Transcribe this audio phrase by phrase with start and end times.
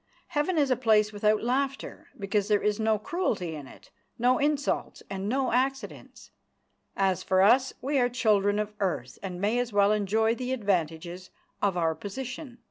[0.29, 5.03] Heaven is a place without laughter because there is no cruelty in it no insults
[5.11, 6.31] and no accidents.
[6.95, 11.29] As for us, we are children of earth, and may as well enjoy the advantages
[11.61, 12.57] of our position.